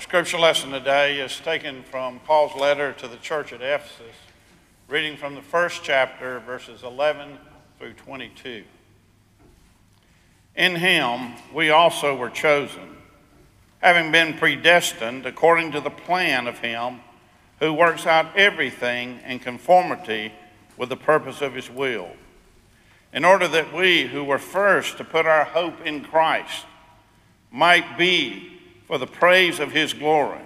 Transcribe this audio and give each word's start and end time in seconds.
Our 0.00 0.04
scripture 0.04 0.38
lesson 0.38 0.70
today 0.70 1.20
is 1.20 1.38
taken 1.40 1.82
from 1.82 2.20
Paul's 2.20 2.58
letter 2.58 2.94
to 2.94 3.06
the 3.06 3.18
church 3.18 3.52
at 3.52 3.60
Ephesus, 3.60 4.16
reading 4.88 5.18
from 5.18 5.34
the 5.34 5.42
first 5.42 5.84
chapter, 5.84 6.40
verses 6.40 6.82
11 6.82 7.36
through 7.78 7.92
22. 7.92 8.64
In 10.56 10.76
him 10.76 11.34
we 11.52 11.68
also 11.68 12.16
were 12.16 12.30
chosen, 12.30 12.96
having 13.82 14.10
been 14.10 14.38
predestined 14.38 15.26
according 15.26 15.72
to 15.72 15.82
the 15.82 15.90
plan 15.90 16.46
of 16.46 16.60
him 16.60 17.00
who 17.58 17.74
works 17.74 18.06
out 18.06 18.34
everything 18.34 19.20
in 19.26 19.38
conformity 19.38 20.32
with 20.78 20.88
the 20.88 20.96
purpose 20.96 21.42
of 21.42 21.52
his 21.52 21.68
will, 21.68 22.08
in 23.12 23.22
order 23.22 23.46
that 23.46 23.74
we 23.74 24.06
who 24.06 24.24
were 24.24 24.38
first 24.38 24.96
to 24.96 25.04
put 25.04 25.26
our 25.26 25.44
hope 25.44 25.82
in 25.82 26.02
Christ 26.02 26.64
might 27.50 27.98
be 27.98 28.59
for 28.90 28.98
the 28.98 29.06
praise 29.06 29.60
of 29.60 29.70
his 29.70 29.94
glory. 29.94 30.40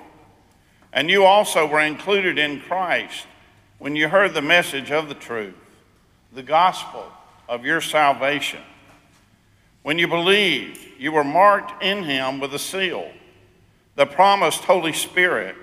And 0.93 1.09
you 1.09 1.25
also 1.25 1.67
were 1.67 1.81
included 1.81 2.39
in 2.39 2.61
Christ 2.61 3.27
when 3.79 3.97
you 3.97 4.07
heard 4.07 4.35
the 4.35 4.43
message 4.43 4.91
of 4.91 5.09
the 5.09 5.15
truth, 5.15 5.55
the 6.31 6.43
gospel 6.43 7.11
of 7.49 7.65
your 7.65 7.81
salvation. 7.81 8.61
When 9.83 9.99
you 9.99 10.09
believed, 10.09 10.79
you 10.99 11.11
were 11.11 11.25
marked 11.25 11.83
in 11.83 12.05
him 12.05 12.39
with 12.39 12.53
a 12.53 12.59
seal, 12.59 13.11
the 13.97 14.05
promised 14.05 14.65
Holy 14.65 14.93
Spirit, 14.93 15.57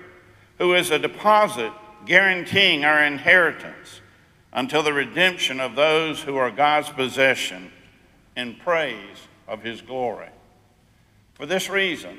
who 0.58 0.74
is 0.74 0.90
a 0.90 0.98
deposit 0.98 1.70
guaranteeing 2.04 2.84
our 2.84 3.04
inheritance 3.04 4.00
until 4.52 4.82
the 4.82 4.92
redemption 4.92 5.60
of 5.60 5.76
those 5.76 6.20
who 6.20 6.34
are 6.34 6.50
God's 6.50 6.88
possession 6.88 7.70
in 8.36 8.56
praise 8.56 9.28
of 9.46 9.62
his 9.62 9.80
glory. 9.80 10.30
For 11.34 11.46
this 11.46 11.70
reason, 11.70 12.18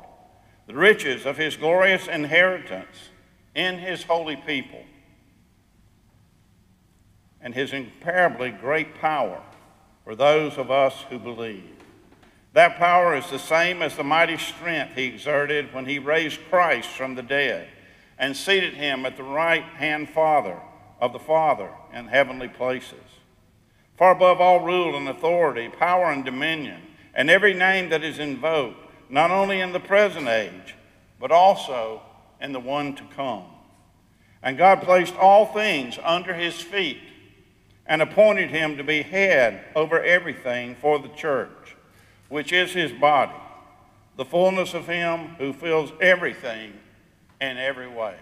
the 0.67 0.75
riches 0.75 1.25
of 1.25 1.37
his 1.37 1.57
glorious 1.57 2.07
inheritance 2.07 3.09
in 3.55 3.79
his 3.79 4.03
holy 4.03 4.35
people, 4.35 4.83
and 7.41 7.53
his 7.53 7.73
incomparably 7.73 8.51
great 8.51 8.95
power 8.95 9.41
for 10.03 10.15
those 10.15 10.57
of 10.57 10.71
us 10.71 11.05
who 11.09 11.19
believe. 11.19 11.75
That 12.53 12.77
power 12.77 13.15
is 13.15 13.29
the 13.29 13.39
same 13.39 13.81
as 13.81 13.95
the 13.95 14.03
mighty 14.03 14.37
strength 14.37 14.95
he 14.95 15.05
exerted 15.05 15.73
when 15.73 15.85
he 15.85 15.99
raised 15.99 16.39
Christ 16.49 16.89
from 16.89 17.15
the 17.15 17.23
dead 17.23 17.67
and 18.19 18.35
seated 18.35 18.73
him 18.73 19.05
at 19.05 19.17
the 19.17 19.23
right 19.23 19.63
hand 19.63 20.09
Father 20.09 20.59
of 20.99 21.13
the 21.13 21.19
Father 21.19 21.69
in 21.93 22.07
heavenly 22.07 22.49
places. 22.49 22.99
Far 23.97 24.11
above 24.11 24.41
all 24.41 24.59
rule 24.59 24.95
and 24.95 25.07
authority, 25.07 25.69
power 25.69 26.11
and 26.11 26.25
dominion, 26.25 26.81
and 27.13 27.29
every 27.29 27.53
name 27.53 27.89
that 27.89 28.03
is 28.03 28.19
invoked 28.19 28.90
not 29.11 29.29
only 29.29 29.59
in 29.59 29.73
the 29.73 29.79
present 29.79 30.27
age, 30.27 30.75
but 31.19 31.31
also 31.31 32.01
in 32.39 32.53
the 32.53 32.59
one 32.59 32.95
to 32.95 33.03
come. 33.15 33.43
And 34.41 34.57
God 34.57 34.81
placed 34.81 35.15
all 35.15 35.45
things 35.45 35.99
under 36.01 36.33
his 36.33 36.55
feet 36.55 37.01
and 37.85 38.01
appointed 38.01 38.49
him 38.49 38.77
to 38.77 38.83
be 38.83 39.01
head 39.01 39.65
over 39.75 40.01
everything 40.01 40.75
for 40.75 40.97
the 40.97 41.09
church, 41.09 41.75
which 42.29 42.53
is 42.53 42.71
his 42.71 42.91
body, 42.93 43.35
the 44.15 44.25
fullness 44.25 44.73
of 44.73 44.87
him 44.87 45.35
who 45.37 45.51
fills 45.51 45.91
everything 45.99 46.73
in 47.41 47.57
every 47.57 47.89
way. 47.89 48.15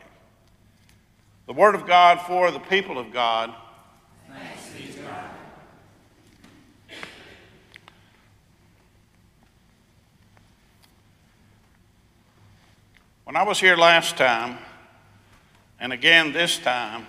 The 1.46 1.53
word 1.53 1.75
of 1.75 1.85
God 1.85 2.19
for 2.22 2.52
the 2.52 2.59
people 2.59 2.97
of 2.97 3.14
God. 3.14 3.53
Thanks 4.28 4.69
be 4.69 4.91
to 4.94 5.00
God. 5.00 5.30
When 13.29 13.35
I 13.35 13.44
was 13.44 13.59
here 13.59 13.78
last 13.78 14.17
time, 14.17 14.57
and 15.79 15.94
again 15.94 16.34
this 16.34 16.57
time, 16.57 17.06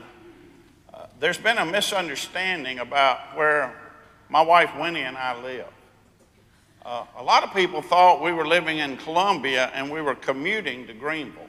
uh, 0.93 1.07
there's 1.19 1.39
been 1.39 1.57
a 1.57 1.65
misunderstanding 1.65 2.79
about 2.79 3.35
where 3.35 3.75
my 4.29 4.43
wife 4.43 4.71
Winnie 4.79 5.01
and 5.01 5.17
I 5.17 5.43
live. 5.43 5.69
Uh, 6.85 7.07
a 7.17 7.23
lot 7.23 7.43
of 7.43 7.55
people 7.55 7.81
thought 7.81 8.23
we 8.23 8.33
were 8.33 8.47
living 8.47 8.77
in 8.77 8.99
Columbia 8.99 9.71
and 9.73 9.91
we 9.91 10.03
were 10.03 10.15
commuting 10.15 10.87
to 10.89 10.93
Greenville. 10.93 11.49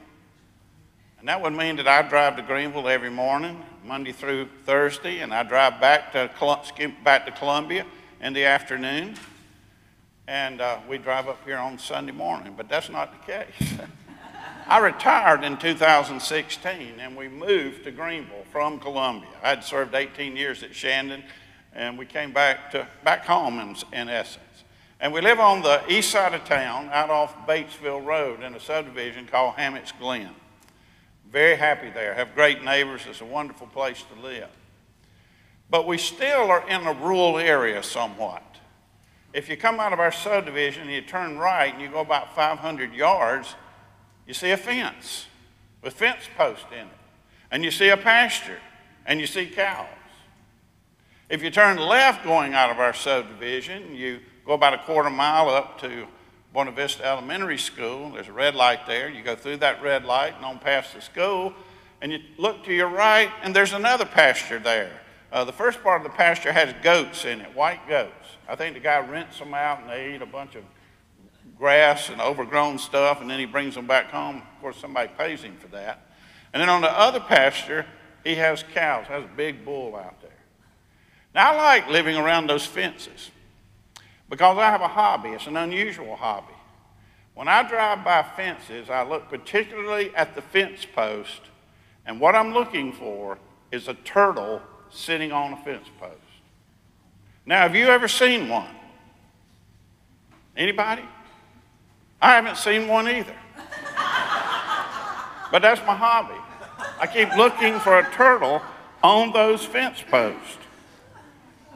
And 1.18 1.28
that 1.28 1.42
would 1.42 1.52
mean 1.52 1.76
that 1.76 1.86
I 1.86 2.00
drive 2.08 2.36
to 2.36 2.42
Greenville 2.42 2.88
every 2.88 3.10
morning, 3.10 3.62
Monday 3.84 4.12
through 4.12 4.48
Thursday, 4.64 5.18
and 5.18 5.34
I 5.34 5.42
drive 5.42 5.82
back 5.82 6.12
to, 6.12 6.30
back 7.04 7.26
to 7.26 7.32
Columbia 7.32 7.84
in 8.22 8.32
the 8.32 8.46
afternoon. 8.46 9.16
And 10.26 10.62
uh, 10.62 10.78
we 10.88 10.96
drive 10.96 11.28
up 11.28 11.44
here 11.44 11.58
on 11.58 11.78
Sunday 11.78 12.12
morning, 12.12 12.54
but 12.56 12.70
that's 12.70 12.88
not 12.88 13.12
the 13.12 13.32
case. 13.32 13.80
I 14.72 14.78
retired 14.78 15.44
in 15.44 15.58
2016 15.58 16.94
and 16.98 17.14
we 17.14 17.28
moved 17.28 17.84
to 17.84 17.90
Greenville 17.90 18.46
from 18.50 18.80
Columbia. 18.80 19.28
I 19.42 19.50
had 19.50 19.64
served 19.64 19.94
18 19.94 20.34
years 20.34 20.62
at 20.62 20.74
Shandon 20.74 21.22
and 21.74 21.98
we 21.98 22.06
came 22.06 22.32
back 22.32 22.70
to 22.70 22.88
back 23.04 23.26
home 23.26 23.58
in, 23.58 23.76
in 23.92 24.08
essence. 24.08 24.64
And 24.98 25.12
we 25.12 25.20
live 25.20 25.40
on 25.40 25.60
the 25.60 25.82
east 25.92 26.10
side 26.10 26.32
of 26.32 26.46
town 26.46 26.88
out 26.90 27.10
off 27.10 27.46
Batesville 27.46 28.02
Road 28.02 28.42
in 28.42 28.54
a 28.54 28.60
subdivision 28.60 29.26
called 29.26 29.56
Hammett's 29.56 29.92
Glen. 29.92 30.30
Very 31.30 31.56
happy 31.56 31.90
there, 31.90 32.14
have 32.14 32.34
great 32.34 32.64
neighbors, 32.64 33.02
it's 33.06 33.20
a 33.20 33.26
wonderful 33.26 33.66
place 33.66 34.02
to 34.14 34.22
live. 34.22 34.48
But 35.68 35.86
we 35.86 35.98
still 35.98 36.50
are 36.50 36.66
in 36.66 36.86
a 36.86 36.94
rural 36.94 37.36
area 37.36 37.82
somewhat. 37.82 38.56
If 39.34 39.50
you 39.50 39.58
come 39.58 39.80
out 39.80 39.92
of 39.92 40.00
our 40.00 40.12
subdivision 40.12 40.84
and 40.84 40.92
you 40.92 41.02
turn 41.02 41.36
right 41.36 41.74
and 41.74 41.82
you 41.82 41.90
go 41.90 42.00
about 42.00 42.34
500 42.34 42.94
yards, 42.94 43.54
you 44.26 44.34
see 44.34 44.50
a 44.50 44.56
fence 44.56 45.26
with 45.82 45.94
fence 45.94 46.28
posts 46.36 46.64
in 46.72 46.86
it. 46.86 46.98
And 47.50 47.64
you 47.64 47.70
see 47.70 47.88
a 47.90 47.96
pasture 47.96 48.60
and 49.04 49.20
you 49.20 49.26
see 49.26 49.46
cows. 49.46 49.86
If 51.28 51.42
you 51.42 51.50
turn 51.50 51.78
left 51.78 52.24
going 52.24 52.54
out 52.54 52.70
of 52.70 52.78
our 52.78 52.92
subdivision, 52.92 53.94
you 53.94 54.20
go 54.46 54.52
about 54.52 54.74
a 54.74 54.78
quarter 54.78 55.10
mile 55.10 55.48
up 55.48 55.80
to 55.80 56.06
Buena 56.52 56.72
Vista 56.72 57.04
Elementary 57.04 57.58
School. 57.58 58.12
There's 58.12 58.28
a 58.28 58.32
red 58.32 58.54
light 58.54 58.86
there. 58.86 59.08
You 59.08 59.22
go 59.22 59.34
through 59.34 59.58
that 59.58 59.82
red 59.82 60.04
light 60.04 60.34
and 60.36 60.44
on 60.44 60.58
past 60.58 60.94
the 60.94 61.00
school, 61.00 61.54
and 62.02 62.12
you 62.12 62.18
look 62.36 62.64
to 62.64 62.74
your 62.74 62.88
right, 62.88 63.30
and 63.42 63.56
there's 63.56 63.72
another 63.72 64.04
pasture 64.04 64.58
there. 64.58 65.00
Uh, 65.32 65.44
the 65.44 65.52
first 65.52 65.82
part 65.82 66.02
of 66.02 66.04
the 66.04 66.14
pasture 66.14 66.52
has 66.52 66.74
goats 66.82 67.24
in 67.24 67.40
it, 67.40 67.56
white 67.56 67.88
goats. 67.88 68.36
I 68.46 68.54
think 68.54 68.74
the 68.74 68.80
guy 68.80 68.98
rents 68.98 69.38
them 69.38 69.54
out 69.54 69.80
and 69.80 69.88
they 69.88 70.14
eat 70.14 70.20
a 70.20 70.26
bunch 70.26 70.56
of 70.56 70.64
grass 71.62 72.08
and 72.08 72.20
overgrown 72.20 72.76
stuff, 72.76 73.20
and 73.20 73.30
then 73.30 73.38
he 73.38 73.46
brings 73.46 73.76
them 73.76 73.86
back 73.86 74.10
home. 74.10 74.38
Of 74.38 74.60
course, 74.60 74.76
somebody 74.78 75.08
pays 75.16 75.42
him 75.42 75.56
for 75.60 75.68
that. 75.68 76.04
And 76.52 76.60
then 76.60 76.68
on 76.68 76.80
the 76.80 76.90
other 76.90 77.20
pasture, 77.20 77.86
he 78.24 78.34
has 78.34 78.64
cows, 78.74 79.06
has 79.06 79.22
a 79.22 79.36
big 79.36 79.64
bull 79.64 79.94
out 79.94 80.20
there. 80.20 80.30
Now, 81.32 81.52
I 81.52 81.56
like 81.56 81.88
living 81.88 82.16
around 82.16 82.48
those 82.48 82.66
fences 82.66 83.30
because 84.28 84.58
I 84.58 84.72
have 84.72 84.80
a 84.80 84.88
hobby. 84.88 85.28
It's 85.28 85.46
an 85.46 85.56
unusual 85.56 86.16
hobby. 86.16 86.52
When 87.34 87.46
I 87.46 87.62
drive 87.62 88.04
by 88.04 88.24
fences, 88.24 88.90
I 88.90 89.04
look 89.04 89.28
particularly 89.28 90.12
at 90.16 90.34
the 90.34 90.42
fence 90.42 90.84
post, 90.84 91.42
and 92.04 92.18
what 92.18 92.34
I'm 92.34 92.52
looking 92.52 92.92
for 92.92 93.38
is 93.70 93.86
a 93.86 93.94
turtle 93.94 94.60
sitting 94.90 95.30
on 95.30 95.52
a 95.52 95.56
fence 95.58 95.86
post. 96.00 96.16
Now, 97.46 97.60
have 97.60 97.76
you 97.76 97.86
ever 97.86 98.08
seen 98.08 98.48
one? 98.48 98.74
Anybody? 100.56 101.04
I 102.22 102.36
haven't 102.36 102.56
seen 102.56 102.86
one 102.86 103.08
either. 103.08 103.34
but 105.50 105.60
that's 105.60 105.80
my 105.84 105.96
hobby. 105.96 106.38
I 107.00 107.06
keep 107.08 107.36
looking 107.36 107.80
for 107.80 107.98
a 107.98 108.08
turtle 108.12 108.62
on 109.02 109.32
those 109.32 109.64
fence 109.64 110.02
posts. 110.08 110.58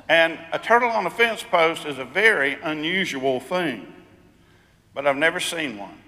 And 0.08 0.38
a 0.52 0.58
turtle 0.60 0.88
on 0.88 1.04
a 1.04 1.10
fence 1.10 1.42
post 1.42 1.84
is 1.84 1.98
a 1.98 2.04
very 2.04 2.58
unusual 2.62 3.40
thing. 3.40 3.92
But 4.94 5.08
I've 5.08 5.16
never 5.16 5.40
seen 5.40 5.76
one. 5.76 5.98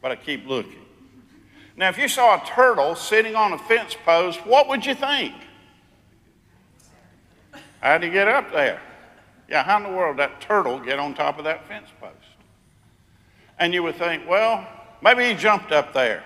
But 0.00 0.12
I 0.12 0.16
keep 0.16 0.46
looking. 0.46 0.86
Now, 1.76 1.88
if 1.88 1.98
you 1.98 2.06
saw 2.06 2.40
a 2.40 2.46
turtle 2.46 2.94
sitting 2.94 3.34
on 3.34 3.52
a 3.52 3.58
fence 3.58 3.96
post, 4.04 4.46
what 4.46 4.68
would 4.68 4.86
you 4.86 4.94
think? 4.94 5.34
How'd 7.80 8.04
he 8.04 8.10
get 8.10 8.28
up 8.28 8.52
there? 8.52 8.80
Yeah, 9.48 9.64
how 9.64 9.78
in 9.78 9.82
the 9.82 9.88
world 9.88 10.18
did 10.18 10.28
that 10.28 10.40
turtle 10.40 10.78
get 10.78 11.00
on 11.00 11.14
top 11.14 11.38
of 11.38 11.44
that 11.44 11.66
fence 11.66 11.88
post? 12.00 12.29
And 13.60 13.72
you 13.72 13.84
would 13.84 13.96
think, 13.96 14.28
well, 14.28 14.66
Maybe 15.02 15.28
he 15.28 15.34
jumped 15.34 15.72
up 15.72 15.92
there. 15.92 16.22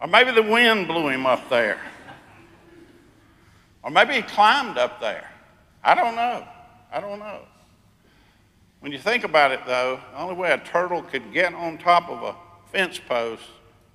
Or 0.00 0.08
maybe 0.08 0.32
the 0.32 0.42
wind 0.42 0.88
blew 0.88 1.08
him 1.08 1.24
up 1.24 1.48
there. 1.48 1.78
Or 3.82 3.90
maybe 3.90 4.14
he 4.14 4.22
climbed 4.22 4.76
up 4.76 5.00
there. 5.00 5.30
I 5.82 5.94
don't 5.94 6.16
know. 6.16 6.46
I 6.92 7.00
don't 7.00 7.18
know. 7.18 7.40
When 8.80 8.92
you 8.92 8.98
think 8.98 9.24
about 9.24 9.52
it, 9.52 9.60
though, 9.66 10.00
the 10.12 10.20
only 10.20 10.34
way 10.34 10.52
a 10.52 10.58
turtle 10.58 11.02
could 11.02 11.32
get 11.32 11.54
on 11.54 11.78
top 11.78 12.08
of 12.08 12.22
a 12.22 12.34
fence 12.70 12.98
post 12.98 13.42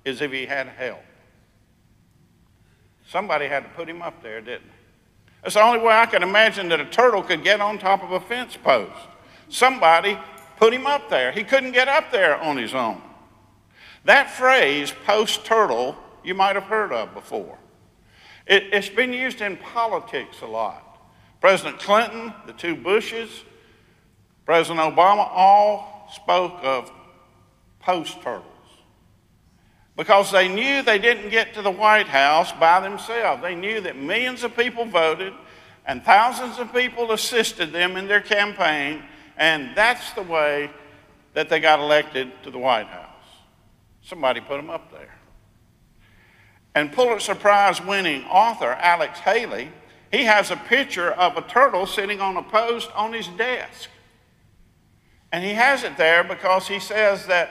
is 0.04 0.20
if 0.20 0.32
he 0.32 0.46
had 0.46 0.68
help. 0.68 1.00
Somebody 3.06 3.46
had 3.46 3.64
to 3.64 3.68
put 3.70 3.88
him 3.88 4.02
up 4.02 4.22
there, 4.22 4.40
didn't 4.40 4.66
they? 4.66 4.74
That's 5.42 5.54
the 5.54 5.62
only 5.62 5.80
way 5.80 5.94
I 5.94 6.06
can 6.06 6.22
imagine 6.22 6.68
that 6.68 6.80
a 6.80 6.84
turtle 6.84 7.22
could 7.22 7.42
get 7.42 7.60
on 7.60 7.78
top 7.78 8.02
of 8.02 8.12
a 8.12 8.20
fence 8.20 8.56
post. 8.56 8.92
Somebody 9.48 10.18
put 10.60 10.74
him 10.74 10.86
up 10.86 11.08
there. 11.08 11.32
He 11.32 11.42
couldn't 11.42 11.72
get 11.72 11.88
up 11.88 12.12
there 12.12 12.36
on 12.36 12.56
his 12.56 12.74
own. 12.74 13.00
That 14.04 14.30
phrase, 14.30 14.92
post 15.04 15.44
turtle, 15.44 15.96
you 16.22 16.34
might 16.34 16.54
have 16.54 16.64
heard 16.64 16.92
of 16.92 17.14
before. 17.14 17.58
It, 18.46 18.72
has 18.74 18.88
been 18.88 19.12
used 19.12 19.40
in 19.40 19.56
politics 19.56 20.42
a 20.42 20.46
lot. 20.46 20.86
President 21.40 21.78
Clinton, 21.80 22.34
the 22.46 22.52
two 22.52 22.76
Bushes, 22.76 23.30
President 24.44 24.80
Obama 24.80 25.26
all 25.30 26.08
spoke 26.12 26.58
of 26.62 26.92
post 27.80 28.20
turtles 28.20 28.44
because 29.96 30.30
they 30.30 30.48
knew 30.48 30.82
they 30.82 30.98
didn't 30.98 31.30
get 31.30 31.54
to 31.54 31.62
the 31.62 31.70
White 31.70 32.08
House 32.08 32.52
by 32.52 32.80
themselves. 32.80 33.42
They 33.42 33.54
knew 33.54 33.80
that 33.82 33.96
millions 33.96 34.42
of 34.42 34.56
people 34.56 34.84
voted 34.84 35.32
and 35.86 36.02
thousands 36.02 36.58
of 36.58 36.72
people 36.72 37.12
assisted 37.12 37.72
them 37.72 37.96
in 37.96 38.06
their 38.08 38.20
campaign, 38.20 39.02
and 39.40 39.70
that's 39.74 40.12
the 40.12 40.22
way 40.22 40.70
that 41.32 41.48
they 41.48 41.60
got 41.60 41.80
elected 41.80 42.30
to 42.42 42.50
the 42.50 42.58
White 42.58 42.86
House. 42.86 43.06
Somebody 44.02 44.40
put 44.40 44.58
them 44.58 44.68
up 44.68 44.92
there. 44.92 45.14
And 46.74 46.92
Pulitzer 46.92 47.34
Prize 47.34 47.82
winning 47.82 48.24
author 48.26 48.72
Alex 48.72 49.18
Haley, 49.20 49.70
he 50.12 50.24
has 50.24 50.50
a 50.50 50.56
picture 50.56 51.12
of 51.12 51.36
a 51.36 51.42
turtle 51.42 51.86
sitting 51.86 52.20
on 52.20 52.36
a 52.36 52.42
post 52.42 52.90
on 52.94 53.14
his 53.14 53.26
desk. 53.28 53.88
And 55.32 55.42
he 55.42 55.52
has 55.52 55.84
it 55.84 55.96
there 55.96 56.22
because 56.22 56.68
he 56.68 56.78
says 56.78 57.26
that, 57.26 57.50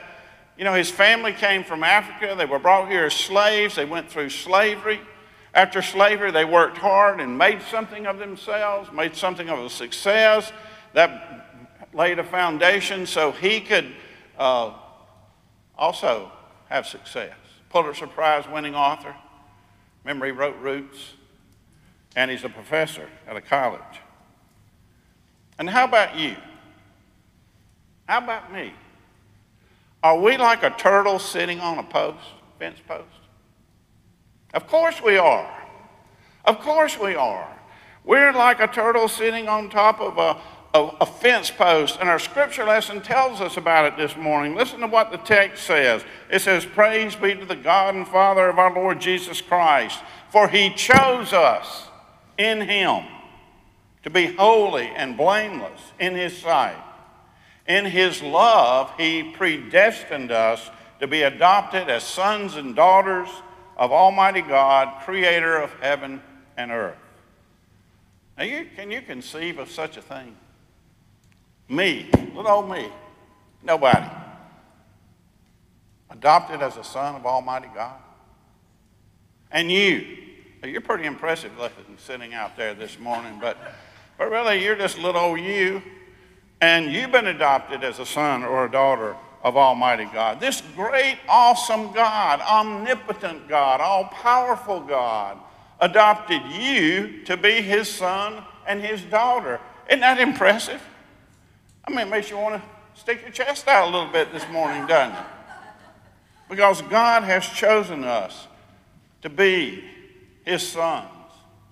you 0.56 0.64
know, 0.64 0.74
his 0.74 0.90
family 0.90 1.32
came 1.32 1.64
from 1.64 1.82
Africa. 1.82 2.34
They 2.36 2.44
were 2.44 2.58
brought 2.58 2.88
here 2.88 3.06
as 3.06 3.14
slaves. 3.14 3.74
They 3.74 3.84
went 3.84 4.08
through 4.10 4.30
slavery. 4.30 5.00
After 5.54 5.82
slavery, 5.82 6.30
they 6.30 6.44
worked 6.44 6.76
hard 6.76 7.20
and 7.20 7.36
made 7.36 7.62
something 7.62 8.06
of 8.06 8.18
themselves, 8.18 8.92
made 8.92 9.16
something 9.16 9.48
of 9.48 9.58
a 9.58 9.70
success. 9.70 10.52
That 10.92 11.39
laid 11.92 12.18
a 12.18 12.24
foundation 12.24 13.06
so 13.06 13.32
he 13.32 13.60
could 13.60 13.92
uh, 14.38 14.72
also 15.76 16.30
have 16.68 16.86
success. 16.86 17.34
Pulitzer 17.68 18.06
Prize 18.06 18.44
winning 18.48 18.74
author. 18.74 19.14
Remember, 20.04 20.26
he 20.26 20.32
wrote 20.32 20.56
Roots, 20.60 21.14
and 22.16 22.30
he's 22.30 22.44
a 22.44 22.48
professor 22.48 23.08
at 23.26 23.36
a 23.36 23.40
college. 23.40 23.80
And 25.58 25.68
how 25.68 25.84
about 25.84 26.16
you? 26.16 26.36
How 28.08 28.18
about 28.18 28.52
me? 28.52 28.72
Are 30.02 30.18
we 30.18 30.36
like 30.36 30.62
a 30.62 30.70
turtle 30.70 31.18
sitting 31.18 31.60
on 31.60 31.78
a 31.78 31.82
post, 31.82 32.24
fence 32.58 32.78
post? 32.86 33.04
Of 34.54 34.66
course 34.66 35.00
we 35.02 35.18
are. 35.18 35.62
Of 36.44 36.60
course 36.60 36.98
we 36.98 37.14
are. 37.14 37.56
We're 38.02 38.32
like 38.32 38.60
a 38.60 38.66
turtle 38.66 39.08
sitting 39.08 39.46
on 39.46 39.68
top 39.68 40.00
of 40.00 40.16
a, 40.18 40.40
a, 40.72 40.90
a, 41.00 41.06
fence 41.06 41.50
post, 41.50 41.98
and 42.00 42.08
our 42.08 42.18
scripture 42.18 42.64
lesson 42.64 43.00
tells 43.00 43.40
us 43.40 43.56
about 43.56 43.86
it 43.86 43.96
this 43.96 44.16
morning. 44.16 44.54
Listen 44.54 44.80
to 44.80 44.86
what 44.86 45.10
the 45.10 45.16
text 45.18 45.64
says. 45.64 46.04
It 46.30 46.40
says, 46.40 46.64
Praise 46.64 47.16
be 47.16 47.34
to 47.34 47.44
the 47.44 47.56
God 47.56 47.96
and 47.96 48.06
Father 48.06 48.48
of 48.48 48.58
our 48.58 48.72
Lord 48.72 49.00
Jesus 49.00 49.40
Christ, 49.40 49.98
for 50.30 50.48
he 50.48 50.70
chose 50.70 51.32
us 51.32 51.88
in 52.38 52.60
him 52.60 53.04
to 54.04 54.10
be 54.10 54.26
holy 54.26 54.86
and 54.86 55.16
blameless 55.16 55.80
in 55.98 56.14
his 56.14 56.36
sight. 56.36 56.80
In 57.66 57.84
his 57.84 58.22
love, 58.22 58.92
he 58.96 59.24
predestined 59.24 60.30
us 60.30 60.70
to 61.00 61.08
be 61.08 61.22
adopted 61.22 61.88
as 61.88 62.04
sons 62.04 62.54
and 62.54 62.76
daughters 62.76 63.28
of 63.76 63.90
Almighty 63.90 64.42
God, 64.42 65.02
creator 65.04 65.56
of 65.56 65.72
heaven 65.80 66.22
and 66.56 66.70
earth. 66.70 66.96
Now, 68.38 68.44
you, 68.44 68.66
can 68.76 68.90
you 68.90 69.02
conceive 69.02 69.58
of 69.58 69.70
such 69.70 69.96
a 69.96 70.02
thing? 70.02 70.36
Me, 71.70 72.10
little 72.34 72.48
old 72.48 72.68
me, 72.68 72.88
nobody. 73.62 74.04
Adopted 76.10 76.62
as 76.62 76.76
a 76.76 76.82
son 76.82 77.14
of 77.14 77.24
Almighty 77.24 77.68
God. 77.72 77.96
And 79.52 79.70
you, 79.70 80.18
you're 80.64 80.80
pretty 80.80 81.04
impressive 81.04 81.56
looking 81.56 81.96
sitting 81.96 82.34
out 82.34 82.56
there 82.56 82.74
this 82.74 82.98
morning, 82.98 83.38
but, 83.40 83.56
but 84.18 84.30
really 84.30 84.64
you're 84.64 84.74
just 84.74 84.98
little 84.98 85.20
old 85.20 85.38
you, 85.38 85.80
and 86.60 86.92
you've 86.92 87.12
been 87.12 87.28
adopted 87.28 87.84
as 87.84 88.00
a 88.00 88.06
son 88.06 88.42
or 88.42 88.64
a 88.64 88.70
daughter 88.70 89.14
of 89.44 89.56
Almighty 89.56 90.08
God. 90.12 90.40
This 90.40 90.64
great, 90.74 91.18
awesome 91.28 91.92
God, 91.92 92.40
omnipotent 92.40 93.46
God, 93.48 93.80
all 93.80 94.06
powerful 94.06 94.80
God, 94.80 95.38
adopted 95.78 96.42
you 96.50 97.22
to 97.26 97.36
be 97.36 97.62
his 97.62 97.88
son 97.88 98.42
and 98.66 98.82
his 98.82 99.02
daughter. 99.02 99.60
Isn't 99.88 100.00
that 100.00 100.18
impressive? 100.18 100.82
I 101.84 101.90
mean, 101.90 102.00
it 102.00 102.10
makes 102.10 102.30
you 102.30 102.36
want 102.36 102.62
to 102.62 103.00
stick 103.00 103.22
your 103.22 103.30
chest 103.30 103.68
out 103.68 103.88
a 103.88 103.90
little 103.90 104.12
bit 104.12 104.32
this 104.32 104.46
morning, 104.50 104.86
doesn't 104.86 105.16
it? 105.16 105.26
Because 106.48 106.82
God 106.82 107.22
has 107.22 107.46
chosen 107.46 108.04
us 108.04 108.46
to 109.22 109.28
be 109.28 109.84
His 110.44 110.66
sons 110.66 111.08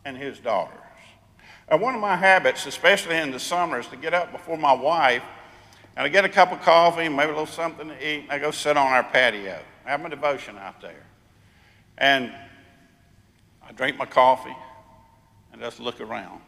and 0.05 0.17
His 0.17 0.39
daughters. 0.39 0.75
And 1.69 1.81
one 1.81 1.95
of 1.95 2.01
my 2.01 2.17
habits, 2.17 2.67
especially 2.67 3.17
in 3.17 3.31
the 3.31 3.41
summer, 3.41 3.79
is 3.79 3.87
to 3.89 3.97
get 3.97 4.15
up 4.15 4.33
before 4.33 4.57
my 4.57 4.73
wife 4.73 5.23
and 5.99 6.07
I 6.07 6.11
get 6.11 6.25
a 6.25 6.29
cup 6.29 6.53
of 6.53 6.63
coffee, 6.63 7.09
maybe 7.09 7.25
a 7.25 7.27
little 7.31 7.45
something 7.45 7.89
to 7.89 8.09
eat, 8.09 8.21
and 8.23 8.31
I 8.31 8.39
go 8.39 8.53
sit 8.53 8.77
on 8.77 8.87
our 8.87 9.03
patio. 9.03 9.59
I 9.85 9.91
have 9.91 10.01
my 10.01 10.09
devotion 10.09 10.57
out 10.57 10.81
there. 10.81 11.05
And 11.99 12.33
I 13.67 13.73
drink 13.73 13.97
my 13.97 14.07
coffee 14.07 14.57
and 15.53 15.61
just 15.61 15.81
look 15.81 16.01
around. 16.01 16.41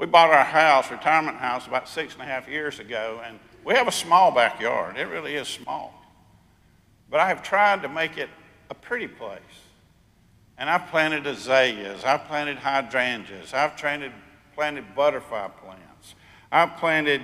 We 0.00 0.06
bought 0.06 0.30
our 0.30 0.44
house, 0.44 0.90
retirement 0.90 1.36
house, 1.36 1.66
about 1.66 1.86
six 1.86 2.14
and 2.14 2.22
a 2.22 2.24
half 2.24 2.48
years 2.48 2.78
ago, 2.78 3.20
and 3.22 3.38
we 3.66 3.74
have 3.74 3.86
a 3.86 3.92
small 3.92 4.32
backyard. 4.32 4.96
It 4.96 5.08
really 5.08 5.34
is 5.34 5.46
small. 5.46 5.92
But 7.10 7.20
I 7.20 7.28
have 7.28 7.42
tried 7.42 7.82
to 7.82 7.88
make 7.90 8.16
it 8.16 8.30
a 8.70 8.74
pretty 8.74 9.08
place. 9.08 9.42
And 10.56 10.70
I've 10.70 10.86
planted 10.86 11.26
azaleas, 11.26 12.02
I've 12.02 12.24
planted 12.24 12.56
hydrangeas, 12.56 13.52
I've 13.52 13.76
planted, 13.76 14.12
planted 14.54 14.94
butterfly 14.94 15.48
plants, 15.48 16.14
I've 16.50 16.78
planted 16.78 17.20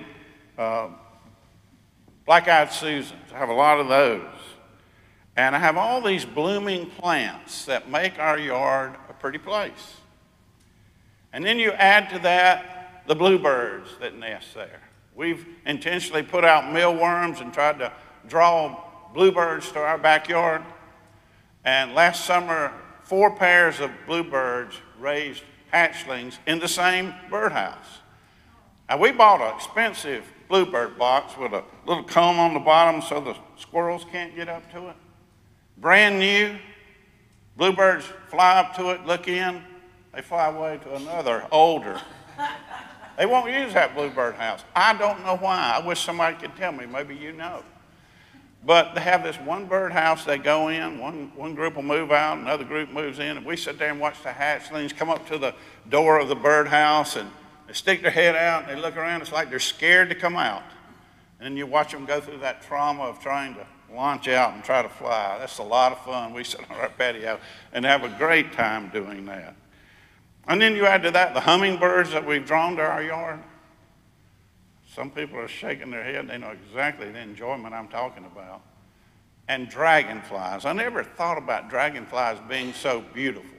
uh, 0.55 0.89
black 2.27 2.47
eyed 2.47 2.71
Susans. 2.71 3.31
I 3.33 3.39
have 3.39 3.49
a 3.49 3.53
lot 3.53 3.79
of 3.79 3.87
those. 3.87 4.21
And 5.35 5.55
I 5.55 5.59
have 5.59 5.77
all 5.77 5.99
these 5.99 6.25
blooming 6.25 6.91
plants 6.91 7.65
that 7.65 7.89
make 7.89 8.19
our 8.19 8.37
yard 8.37 8.93
a 9.09 9.13
pretty 9.13 9.39
place. 9.39 9.95
And 11.33 11.45
then 11.45 11.59
you 11.59 11.71
add 11.71 12.09
to 12.11 12.19
that 12.19 12.76
the 13.07 13.15
bluebirds 13.15 13.89
that 13.99 14.15
nest 14.15 14.53
there. 14.53 14.81
We've 15.15 15.45
intentionally 15.65 16.23
put 16.23 16.43
out 16.43 16.71
mealworms 16.71 17.39
and 17.39 17.53
tried 17.53 17.79
to 17.79 17.91
draw 18.27 18.83
bluebirds 19.13 19.71
to 19.71 19.79
our 19.79 19.97
backyard. 19.97 20.61
And 21.65 21.95
last 21.95 22.25
summer, 22.25 22.71
four 23.03 23.35
pairs 23.35 23.79
of 23.79 23.89
bluebirds 24.05 24.75
raised 24.99 25.43
hatchlings 25.73 26.37
in 26.45 26.59
the 26.59 26.67
same 26.67 27.13
birdhouse. 27.29 27.99
Now, 28.89 28.97
we 28.97 29.11
bought 29.11 29.41
an 29.41 29.55
expensive 29.55 30.23
bluebird 30.47 30.97
box 30.97 31.37
with 31.37 31.53
a 31.53 31.63
little 31.85 32.03
comb 32.03 32.39
on 32.39 32.53
the 32.53 32.59
bottom 32.59 33.01
so 33.01 33.19
the 33.19 33.35
squirrels 33.57 34.05
can't 34.11 34.35
get 34.35 34.47
up 34.47 34.71
to 34.71 34.89
it. 34.89 34.95
Brand 35.77 36.19
new. 36.19 36.57
Bluebirds 37.57 38.05
fly 38.29 38.59
up 38.59 38.75
to 38.75 38.91
it, 38.91 39.03
look 39.07 39.27
in, 39.27 39.63
they 40.13 40.21
fly 40.21 40.45
away 40.45 40.79
to 40.83 40.95
another 40.95 41.47
older. 41.51 41.99
They 43.17 43.25
won't 43.25 43.51
use 43.51 43.73
that 43.73 43.95
bluebird 43.95 44.35
house. 44.35 44.63
I 44.75 44.93
don't 44.93 45.23
know 45.25 45.37
why. 45.37 45.79
I 45.81 45.85
wish 45.85 45.99
somebody 45.99 46.37
could 46.37 46.55
tell 46.55 46.71
me. 46.71 46.85
Maybe 46.85 47.15
you 47.15 47.31
know. 47.31 47.63
But 48.65 48.95
they 48.95 49.01
have 49.01 49.23
this 49.23 49.37
one 49.37 49.65
bird 49.65 49.91
house 49.91 50.25
they 50.25 50.37
go 50.37 50.67
in, 50.67 50.99
one, 50.99 51.31
one 51.35 51.55
group 51.55 51.75
will 51.75 51.83
move 51.83 52.11
out, 52.11 52.37
another 52.37 52.65
group 52.65 52.89
moves 52.89 53.19
in, 53.19 53.37
and 53.37 53.45
we 53.45 53.55
sit 53.55 53.79
there 53.79 53.91
and 53.91 53.99
watch 53.99 54.21
the 54.23 54.29
hatchlings 54.29 54.95
come 54.95 55.09
up 55.09 55.27
to 55.29 55.37
the 55.37 55.55
door 55.89 56.19
of 56.19 56.27
the 56.27 56.35
bird 56.35 56.67
house 56.67 57.15
and 57.15 57.29
they 57.67 57.73
stick 57.73 58.01
their 58.01 58.11
head 58.11 58.35
out 58.35 58.67
and 58.67 58.77
they 58.77 58.81
look 58.81 58.97
around. 58.97 59.21
It's 59.21 59.31
like 59.31 59.49
they're 59.49 59.59
scared 59.59 60.09
to 60.09 60.15
come 60.15 60.35
out. 60.35 60.63
And 61.39 61.57
you 61.57 61.65
watch 61.65 61.91
them 61.91 62.05
go 62.05 62.19
through 62.19 62.39
that 62.39 62.61
trauma 62.63 63.03
of 63.03 63.21
trying 63.21 63.55
to 63.55 63.65
launch 63.93 64.27
out 64.27 64.53
and 64.53 64.63
try 64.63 64.81
to 64.81 64.89
fly. 64.89 65.37
That's 65.39 65.59
a 65.59 65.63
lot 65.63 65.91
of 65.91 66.03
fun. 66.03 66.33
We 66.33 66.43
sit 66.43 66.59
on 66.69 66.77
our 66.77 66.89
patio 66.89 67.39
and 67.73 67.85
have 67.85 68.03
a 68.03 68.09
great 68.17 68.53
time 68.53 68.89
doing 68.89 69.25
that. 69.25 69.55
And 70.47 70.61
then 70.61 70.75
you 70.75 70.85
add 70.85 71.03
to 71.03 71.11
that 71.11 71.33
the 71.33 71.41
hummingbirds 71.41 72.11
that 72.11 72.25
we've 72.25 72.45
drawn 72.45 72.75
to 72.77 72.81
our 72.81 73.03
yard. 73.03 73.39
Some 74.95 75.11
people 75.11 75.37
are 75.37 75.47
shaking 75.47 75.91
their 75.91 76.03
head. 76.03 76.27
They 76.27 76.37
know 76.37 76.51
exactly 76.51 77.11
the 77.11 77.19
enjoyment 77.19 77.73
I'm 77.73 77.89
talking 77.89 78.25
about. 78.25 78.61
And 79.47 79.69
dragonflies. 79.69 80.65
I 80.65 80.73
never 80.73 81.03
thought 81.03 81.37
about 81.37 81.69
dragonflies 81.69 82.37
being 82.49 82.73
so 82.73 83.03
beautiful. 83.13 83.49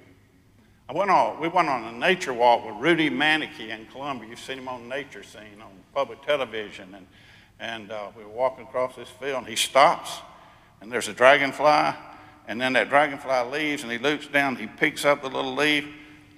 I 0.89 0.95
went 0.95 1.11
on, 1.11 1.39
we 1.39 1.49
went 1.49 1.69
on 1.69 1.85
a 1.85 1.93
nature 1.93 2.33
walk 2.33 2.65
with 2.65 2.75
Rudy 2.77 3.11
Mancke 3.11 3.69
in 3.69 3.87
Columbia. 3.87 4.31
You've 4.31 4.39
seen 4.39 4.59
him 4.59 4.69
on 4.69 4.89
Nature 4.89 5.23
Scene 5.23 5.61
on 5.63 5.71
public 5.95 6.23
television. 6.23 6.95
And, 6.95 7.07
and 7.61 7.91
uh, 7.91 8.09
we 8.17 8.25
were 8.25 8.31
walking 8.31 8.65
across 8.65 8.97
this 8.97 9.09
field, 9.09 9.39
and 9.39 9.47
he 9.47 9.57
stops, 9.57 10.19
and 10.81 10.91
there's 10.91 11.09
a 11.09 11.13
dragonfly. 11.13 11.95
And 12.47 12.59
then 12.59 12.73
that 12.73 12.89
dragonfly 12.89 13.51
leaves, 13.51 13.83
and 13.83 13.93
he 13.93 13.99
looks 13.99 14.27
down, 14.27 14.57
he 14.57 14.67
picks 14.67 15.05
up 15.05 15.21
the 15.21 15.29
little 15.29 15.55
leaf, 15.55 15.87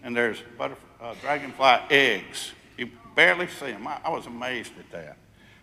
and 0.02 0.16
there's 0.16 0.42
uh, 0.59 1.14
dragonfly 1.21 1.80
eggs. 1.90 2.52
You 2.76 2.90
barely 3.14 3.47
see 3.49 3.73
them. 3.73 3.87
I, 3.87 4.00
I 4.04 4.11
was 4.11 4.26
amazed 4.26 4.73
at 4.78 4.90
that. 4.92 5.16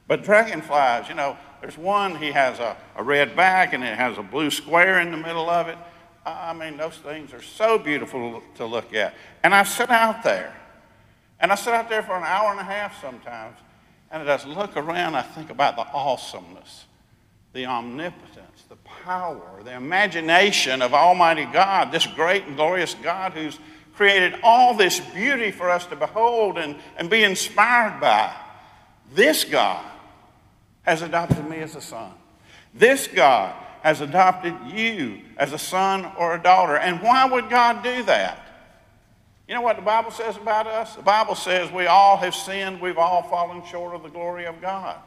But 0.08 0.24
dragonflies, 0.24 1.10
you 1.10 1.16
know, 1.16 1.38
there's 1.62 1.78
one, 1.78 2.16
he 2.16 2.32
has 2.32 2.60
a, 2.60 2.78
a 2.96 3.04
red 3.04 3.36
back 3.36 3.74
and 3.74 3.84
it 3.84 3.98
has 3.98 4.18
a 4.18 4.24
blue 4.24 4.50
square 4.50 5.02
in 5.02 5.12
the 5.12 5.18
middle 5.18 5.50
of 5.50 5.68
it. 5.68 5.78
I 6.26 6.54
mean, 6.54 6.78
those 6.78 6.96
things 6.98 7.34
are 7.34 7.42
so 7.42 7.78
beautiful 7.78 8.44
to 8.56 8.66
look 8.66 8.94
at. 8.94 9.16
And 9.44 9.56
I 9.56 9.64
sit 9.64 9.90
out 9.90 10.24
there, 10.24 10.54
and 11.40 11.52
I 11.52 11.56
sit 11.56 11.74
out 11.74 11.90
there 11.90 12.04
for 12.04 12.16
an 12.16 12.24
hour 12.24 12.52
and 12.52 12.60
a 12.60 12.64
half 12.64 13.00
sometimes, 13.02 13.58
and 14.12 14.28
as 14.28 14.44
I 14.44 14.50
look 14.50 14.76
around, 14.76 15.16
I 15.16 15.22
think 15.22 15.50
about 15.50 15.78
the 15.78 15.86
awesomeness, 15.94 16.86
the 17.54 17.66
omnipotence, 17.66 18.66
the 18.68 18.76
power, 18.76 19.62
the 19.64 19.74
imagination 19.74 20.82
of 20.82 20.94
Almighty 20.94 21.46
God, 21.46 21.92
this 21.92 22.06
great 22.08 22.46
and 22.46 22.58
glorious 22.58 22.94
God 22.96 23.32
who's 23.34 23.58
created 23.98 24.40
all 24.44 24.76
this 24.76 25.00
beauty 25.00 25.50
for 25.50 25.72
us 25.72 25.88
to 25.88 25.96
behold 25.96 26.60
and, 26.60 26.76
and 26.98 27.10
be 27.10 27.24
inspired 27.24 28.00
by. 28.00 28.32
This 29.14 29.44
God 29.44 29.84
has 30.84 31.02
adopted 31.02 31.50
me 31.50 31.58
as 31.58 31.76
a 31.76 31.82
son. 31.82 32.12
This 32.76 33.08
God 33.08 33.56
has 33.82 34.00
adopted 34.02 34.54
you 34.68 35.22
as 35.36 35.52
a 35.52 35.58
son 35.58 36.12
or 36.18 36.36
a 36.36 36.42
daughter. 36.42 36.78
And 36.78 37.02
why 37.02 37.26
would 37.26 37.50
God 37.50 37.84
do 37.84 38.04
that? 38.04 38.44
You 39.48 39.56
know 39.56 39.62
what 39.62 39.78
the 39.78 39.82
Bible 39.82 40.12
says 40.12 40.38
about 40.38 40.68
us? 40.68 40.96
The 40.96 41.02
Bible 41.02 41.34
says 41.34 41.72
we 41.72 41.88
all 41.88 42.18
have 42.18 42.36
sinned, 42.36 42.80
we've 42.80 42.98
all 42.98 43.24
fallen 43.24 43.66
short 43.66 43.96
of 43.96 44.04
the 44.04 44.10
glory 44.10 44.46
of 44.46 44.62
God. 44.62 44.98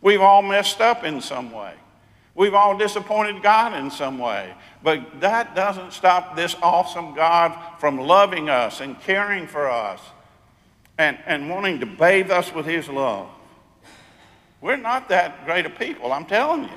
We've 0.00 0.20
all 0.20 0.42
messed 0.42 0.80
up 0.80 1.04
in 1.04 1.20
some 1.20 1.52
way. 1.52 1.74
We've 2.38 2.54
all 2.54 2.78
disappointed 2.78 3.42
God 3.42 3.74
in 3.74 3.90
some 3.90 4.16
way. 4.16 4.54
But 4.80 5.20
that 5.20 5.56
doesn't 5.56 5.92
stop 5.92 6.36
this 6.36 6.54
awesome 6.62 7.12
God 7.14 7.58
from 7.80 7.98
loving 7.98 8.48
us 8.48 8.80
and 8.80 8.98
caring 9.00 9.48
for 9.48 9.68
us 9.68 10.00
and, 10.98 11.18
and 11.26 11.50
wanting 11.50 11.80
to 11.80 11.86
bathe 11.86 12.30
us 12.30 12.54
with 12.54 12.64
His 12.64 12.88
love. 12.88 13.28
We're 14.60 14.76
not 14.76 15.08
that 15.08 15.46
great 15.46 15.66
a 15.66 15.70
people, 15.70 16.12
I'm 16.12 16.26
telling 16.26 16.62
you. 16.62 16.70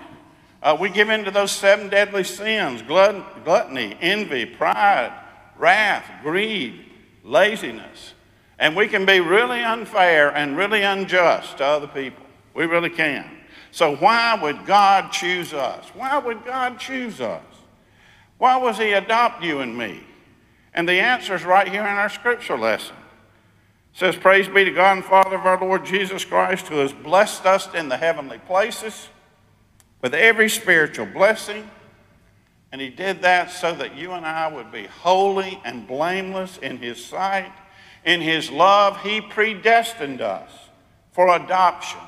Uh, 0.64 0.78
we 0.80 0.90
give 0.90 1.10
in 1.12 1.26
to 1.26 1.32
those 1.32 1.52
seven 1.52 1.90
deadly 1.90 2.24
sins 2.24 2.82
glut- 2.82 3.46
gluttony, 3.46 3.96
envy, 4.02 4.48
pride, 4.48 5.14
wrath, 5.60 6.10
greed, 6.24 6.86
laziness. 7.24 8.16
And 8.58 8.76
we 8.76 8.88
can 8.88 9.06
be 9.06 9.20
really 9.20 9.62
unfair 9.62 10.36
and 10.36 10.58
really 10.58 10.82
unjust 10.82 11.60
to 11.60 11.66
other 11.66 11.88
people. 11.88 12.26
We 12.56 12.66
really 12.66 12.90
can. 12.90 13.41
So, 13.72 13.96
why 13.96 14.38
would 14.42 14.66
God 14.66 15.12
choose 15.12 15.54
us? 15.54 15.86
Why 15.96 16.18
would 16.18 16.46
God 16.46 16.78
choose 16.78 17.22
us? 17.22 17.44
Why 18.38 18.58
was 18.58 18.78
He 18.78 18.92
adopt 18.92 19.44
you 19.44 19.60
and 19.60 19.78
me? 19.78 20.04
And 20.74 20.88
the 20.88 21.00
answer 21.00 21.36
is 21.36 21.44
right 21.44 21.68
here 21.68 21.82
in 21.82 21.88
our 21.88 22.10
scripture 22.10 22.58
lesson. 22.58 22.96
It 23.94 24.00
says, 24.00 24.16
Praise 24.18 24.50
be 24.50 24.66
to 24.66 24.72
God 24.72 24.98
and 24.98 25.06
Father 25.06 25.38
of 25.38 25.46
our 25.46 25.60
Lord 25.60 25.86
Jesus 25.86 26.26
Christ, 26.26 26.68
who 26.68 26.80
has 26.80 26.92
blessed 26.92 27.46
us 27.46 27.74
in 27.74 27.88
the 27.88 27.98
heavenly 27.98 28.40
places 28.40 29.08
with 30.02 30.14
every 30.14 30.50
spiritual 30.50 31.06
blessing. 31.06 31.70
And 32.74 32.82
He 32.82 32.90
did 32.90 33.22
that 33.22 33.52
so 33.52 33.74
that 33.76 33.96
you 33.96 34.12
and 34.12 34.26
I 34.26 34.48
would 34.48 34.72
be 34.72 34.88
holy 34.88 35.62
and 35.64 35.88
blameless 35.88 36.58
in 36.58 36.78
His 36.78 37.04
sight. 37.04 37.54
In 38.04 38.20
His 38.20 38.52
love, 38.52 39.02
He 39.02 39.22
predestined 39.22 40.20
us 40.20 40.52
for 41.12 41.34
adoption 41.34 42.00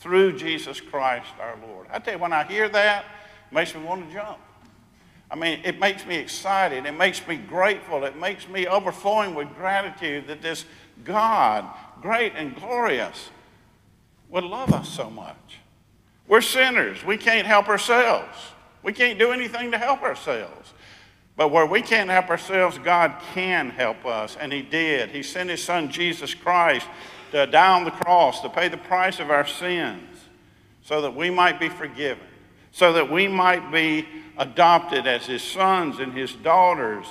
through 0.00 0.36
Jesus 0.36 0.80
Christ 0.80 1.28
our 1.40 1.56
Lord. 1.66 1.86
I 1.90 1.98
tell 1.98 2.14
you, 2.14 2.20
when 2.20 2.32
I 2.32 2.44
hear 2.44 2.68
that, 2.68 3.04
it 3.50 3.54
makes 3.54 3.74
me 3.74 3.82
want 3.82 4.06
to 4.06 4.14
jump. 4.14 4.38
I 5.30 5.36
mean, 5.36 5.60
it 5.64 5.78
makes 5.78 6.06
me 6.06 6.16
excited. 6.16 6.86
It 6.86 6.92
makes 6.92 7.26
me 7.26 7.36
grateful. 7.36 8.04
It 8.04 8.16
makes 8.16 8.48
me 8.48 8.66
overflowing 8.66 9.34
with 9.34 9.48
gratitude 9.56 10.26
that 10.28 10.40
this 10.40 10.64
God, 11.04 11.66
great 12.00 12.32
and 12.34 12.56
glorious, 12.56 13.30
would 14.30 14.44
love 14.44 14.72
us 14.72 14.88
so 14.88 15.10
much. 15.10 15.36
We're 16.26 16.40
sinners. 16.40 17.04
We 17.04 17.16
can't 17.16 17.46
help 17.46 17.68
ourselves. 17.68 18.36
We 18.82 18.92
can't 18.92 19.18
do 19.18 19.32
anything 19.32 19.70
to 19.72 19.78
help 19.78 20.02
ourselves. 20.02 20.72
But 21.36 21.52
where 21.52 21.66
we 21.66 21.82
can't 21.82 22.10
help 22.10 22.30
ourselves, 22.30 22.78
God 22.78 23.14
can 23.32 23.70
help 23.70 24.04
us, 24.04 24.36
and 24.40 24.52
He 24.52 24.62
did. 24.62 25.10
He 25.10 25.22
sent 25.22 25.50
His 25.50 25.62
Son, 25.62 25.90
Jesus 25.90 26.34
Christ, 26.34 26.86
Uh, 27.28 27.44
to 27.44 27.50
die 27.50 27.76
on 27.76 27.84
the 27.84 27.90
cross 27.90 28.40
to 28.40 28.48
pay 28.48 28.68
the 28.68 28.76
price 28.76 29.20
of 29.20 29.30
our 29.30 29.46
sins 29.46 30.18
so 30.82 31.02
that 31.02 31.14
we 31.14 31.28
might 31.28 31.60
be 31.60 31.68
forgiven, 31.68 32.26
so 32.72 32.92
that 32.94 33.10
we 33.10 33.28
might 33.28 33.70
be 33.70 34.06
adopted 34.38 35.06
as 35.06 35.26
His 35.26 35.42
sons 35.42 35.98
and 35.98 36.12
His 36.12 36.32
daughters 36.32 37.06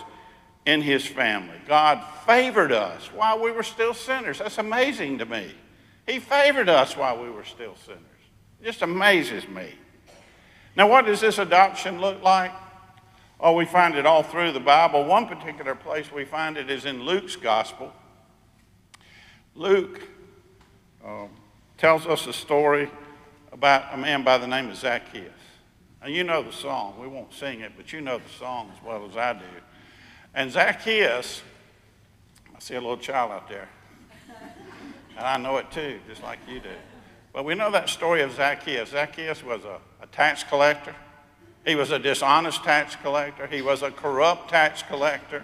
in 0.66 0.82
His 0.82 1.06
family. 1.06 1.58
God 1.68 2.04
favored 2.26 2.72
us 2.72 3.08
while 3.14 3.40
we 3.40 3.52
were 3.52 3.64
still 3.64 3.94
sinners. 3.94 4.40
That's 4.40 4.58
amazing 4.58 5.20
to 5.20 5.26
me. 5.26 5.54
He 6.08 6.20
favored 6.20 6.70
us 6.70 6.98
while 6.98 7.22
we 7.22 7.30
were 7.30 7.44
still 7.44 7.76
sinners. 7.76 8.02
It 8.62 8.66
just 8.66 8.82
amazes 8.82 9.48
me. 9.48 9.74
Now, 10.76 10.88
what 10.88 11.06
does 11.06 11.22
this 11.22 11.38
adoption 11.38 12.02
look 12.02 12.24
like? 12.24 12.52
Oh, 13.40 13.54
we 13.54 13.66
find 13.66 13.96
it 13.96 14.06
all 14.06 14.24
through 14.24 14.52
the 14.52 14.60
Bible. 14.60 15.06
One 15.06 15.28
particular 15.28 15.76
place 15.76 16.12
we 16.12 16.26
find 16.26 16.58
it 16.58 16.72
is 16.72 16.86
in 16.86 17.04
Luke's 17.04 17.36
gospel. 17.36 17.94
Luke 19.58 20.02
um, 21.04 21.30
tells 21.80 22.06
us 22.06 22.28
a 22.28 22.34
story 22.34 22.92
about 23.52 23.92
a 23.92 23.98
man 23.98 24.24
by 24.24 24.38
the 24.38 24.46
name 24.46 24.70
of 24.70 24.76
Zacchaeus. 24.76 25.32
Now, 26.00 26.10
you 26.10 26.24
know 26.24 26.44
the 26.44 26.52
song. 26.52 26.94
We 27.02 27.08
won't 27.08 27.34
sing 27.34 27.62
it, 27.62 27.72
but 27.76 27.92
you 27.92 28.00
know 28.00 28.20
the 28.20 28.30
song 28.38 28.72
as 28.78 28.84
well 28.86 29.08
as 29.10 29.18
I 29.18 29.34
do. 29.34 29.40
And 30.36 30.52
Zacchaeus, 30.52 31.42
I 32.56 32.60
see 32.60 32.76
a 32.76 32.80
little 32.80 32.98
child 32.98 33.32
out 33.32 33.50
there. 33.50 33.68
And 35.18 35.26
I 35.26 35.38
know 35.38 35.58
it 35.58 35.72
too, 35.72 36.00
just 36.08 36.22
like 36.22 36.38
you 36.48 36.60
do. 36.60 36.70
But 37.34 37.44
we 37.44 37.56
know 37.56 37.72
that 37.72 37.90
story 37.90 38.22
of 38.22 38.34
Zacchaeus. 38.34 38.90
Zacchaeus 38.90 39.44
was 39.44 39.66
a, 39.66 39.80
a 40.04 40.08
tax 40.12 40.44
collector. 40.44 40.96
He 41.66 41.74
was 41.74 41.90
a 41.90 41.98
dishonest 41.98 42.64
tax 42.64 42.96
collector. 42.96 43.48
He 43.48 43.64
was 43.64 43.82
a 43.82 43.90
corrupt 43.90 44.52
tax 44.52 44.84
collector. 44.84 45.44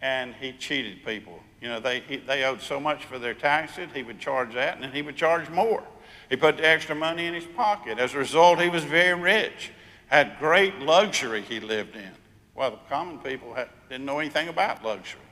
And 0.00 0.34
he 0.40 0.52
cheated 0.52 1.04
people. 1.04 1.40
You 1.64 1.70
know, 1.70 1.80
they, 1.80 2.00
he, 2.00 2.18
they 2.18 2.44
owed 2.44 2.60
so 2.60 2.78
much 2.78 3.06
for 3.06 3.18
their 3.18 3.32
taxes, 3.32 3.88
he 3.94 4.02
would 4.02 4.18
charge 4.18 4.52
that, 4.52 4.74
and 4.74 4.84
then 4.84 4.92
he 4.92 5.00
would 5.00 5.16
charge 5.16 5.48
more. 5.48 5.82
He 6.28 6.36
put 6.36 6.58
the 6.58 6.68
extra 6.68 6.94
money 6.94 7.24
in 7.24 7.32
his 7.32 7.46
pocket. 7.46 7.98
As 7.98 8.12
a 8.12 8.18
result, 8.18 8.60
he 8.60 8.68
was 8.68 8.84
very 8.84 9.18
rich, 9.18 9.70
had 10.08 10.38
great 10.38 10.80
luxury 10.80 11.40
he 11.40 11.60
lived 11.60 11.96
in. 11.96 12.10
Well, 12.54 12.72
the 12.72 12.76
common 12.90 13.18
people 13.18 13.54
had, 13.54 13.70
didn't 13.88 14.04
know 14.04 14.18
anything 14.18 14.48
about 14.48 14.84
luxury. 14.84 15.22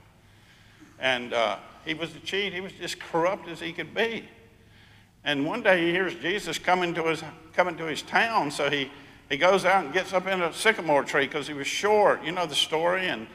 And 0.98 1.34
uh, 1.34 1.58
he 1.84 1.92
was 1.92 2.16
a 2.16 2.20
cheat. 2.20 2.54
He 2.54 2.62
was 2.62 2.72
just 2.72 2.98
corrupt 2.98 3.46
as 3.46 3.60
he 3.60 3.74
could 3.74 3.94
be. 3.94 4.26
And 5.24 5.44
one 5.44 5.62
day 5.62 5.84
he 5.84 5.90
hears 5.90 6.14
Jesus 6.14 6.56
coming 6.56 6.94
to 6.94 7.08
his, 7.08 7.22
coming 7.52 7.76
to 7.76 7.84
his 7.84 8.00
town, 8.00 8.50
so 8.50 8.70
he, 8.70 8.90
he 9.28 9.36
goes 9.36 9.66
out 9.66 9.84
and 9.84 9.92
gets 9.92 10.14
up 10.14 10.26
in 10.26 10.40
a 10.40 10.50
sycamore 10.54 11.04
tree 11.04 11.26
because 11.26 11.46
he 11.46 11.52
was 11.52 11.66
short. 11.66 12.24
You 12.24 12.32
know 12.32 12.46
the 12.46 12.54
story. 12.54 13.08
And 13.08 13.26